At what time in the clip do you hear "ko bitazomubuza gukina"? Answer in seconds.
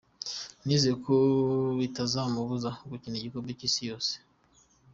1.05-3.15